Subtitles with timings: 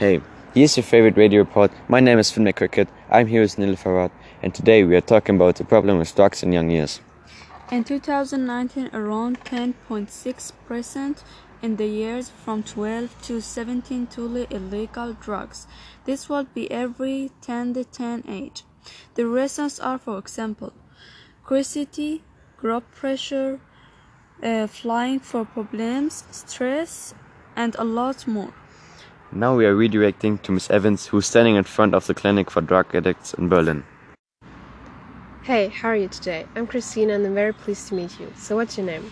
[0.00, 0.22] Hey,
[0.54, 1.70] here's your favorite radio report.
[1.86, 2.88] My name is Finn Cricket.
[3.10, 4.10] I'm here with Nil Farad,
[4.42, 7.02] and today we are talking about the problem with drugs in young years.
[7.70, 11.22] In 2019, around 10.6%
[11.60, 15.66] in the years from 12 to 17 truly illegal drugs.
[16.06, 18.64] This would be every 10 to 10 age.
[19.16, 20.72] The reasons are, for example,
[21.46, 22.22] curiosity,
[22.56, 23.60] group pressure,
[24.42, 27.12] uh, flying for problems, stress,
[27.54, 28.54] and a lot more.
[29.32, 32.60] Now we are redirecting to Miss Evans, who's standing in front of the clinic for
[32.60, 33.84] drug addicts in Berlin.
[35.44, 36.46] Hey, how are you today?
[36.56, 38.32] I'm Christina and I'm very pleased to meet you.
[38.36, 39.08] So, what's your name?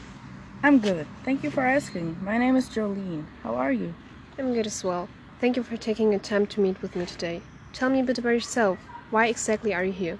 [0.65, 1.07] I'm good.
[1.25, 2.17] Thank you for asking.
[2.21, 3.27] My name is Jolene.
[3.45, 3.95] How are you?
[4.37, 5.09] I'm good as well.
[5.41, 7.41] Thank you for taking the time to meet with me today.
[7.73, 8.81] Tell me a bit about yourself.
[9.11, 10.19] Why exactly are you here?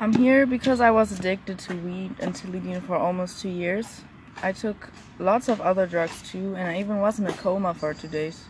[0.00, 4.04] I'm here because I was addicted to weed and Tilidin for almost two years.
[4.42, 4.88] I took
[5.18, 8.46] lots of other drugs too, and I even was in a coma for two days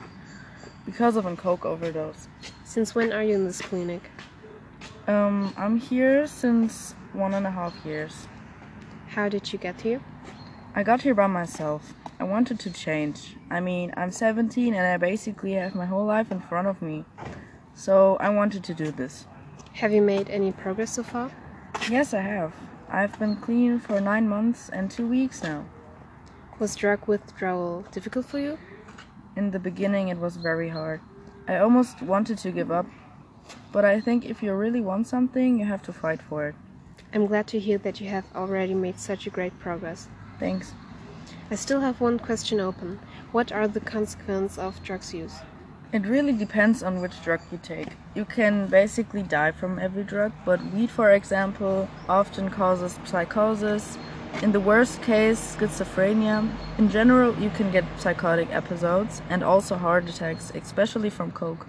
[0.85, 2.29] because of a coke overdose.
[2.65, 4.11] Since when are you in this clinic?
[5.07, 8.29] Um, I'm here since one and a half years.
[9.09, 10.03] How did you get here?
[10.75, 11.95] I got here by myself.
[12.19, 13.37] I wanted to change.
[13.51, 17.05] I mean, I'm 17 and I basically have my whole life in front of me.
[17.75, 19.27] So I wanted to do this.
[19.75, 21.31] Have you made any progress so far?
[21.91, 22.55] Yes, I have.
[22.89, 25.67] I've been clean for nine months and two weeks now.
[26.59, 28.59] Was drug withdrawal difficult for you?
[29.37, 31.01] In the beginning, it was very hard.
[31.49, 32.87] I almost wanted to give up,
[33.73, 36.55] but I think if you really want something, you have to fight for it.
[37.13, 40.09] I'm glad to hear that you have already made such a great progress.
[40.39, 40.73] Thanks.
[41.51, 43.01] I still have one question open.
[43.33, 45.35] What are the consequences of drugs use?
[45.93, 47.89] It really depends on which drug you take.
[48.15, 53.99] You can basically die from every drug, but weed, for example, often causes psychosis.
[54.43, 56.51] In the worst case, schizophrenia.
[56.77, 61.67] In general, you can get psychotic episodes and also heart attacks, especially from coke.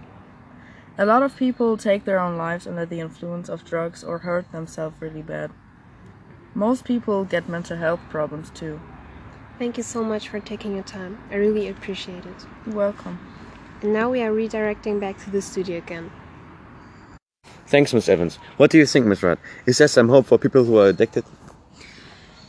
[0.97, 4.51] A lot of people take their own lives under the influence of drugs or hurt
[4.51, 5.51] themselves really bad.
[6.53, 8.79] Most people get mental health problems too.
[9.59, 11.17] Thank you so much for taking your time.
[11.31, 12.45] I really appreciate it.
[12.65, 13.19] You're welcome.
[13.81, 16.11] And now we are redirecting back to the studio again.
[17.67, 18.37] Thanks, Miss Evans.
[18.57, 19.39] What do you think, Miss Rudd?
[19.65, 21.25] Is there some hope for people who are addicted?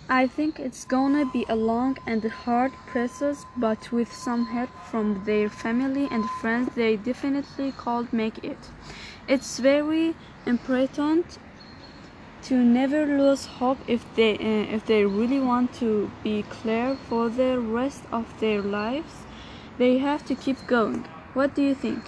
[0.08, 5.24] I think it's gonna be a long and hard process, but with some help from
[5.24, 8.58] their family and friends, they definitely could make it.
[9.26, 10.14] It's very
[10.46, 11.38] important
[12.44, 17.28] to never lose hope if they uh, if they really want to be clear for
[17.28, 19.26] the rest of their lives.
[19.76, 21.04] They have to keep going.
[21.34, 22.04] What do you think?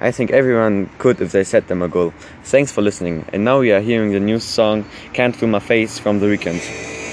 [0.00, 2.14] I think everyone could if they set them a goal.
[2.44, 3.26] Thanks for listening.
[3.34, 7.05] And now we are hearing the new song Can't Feel My Face from The Weeknd.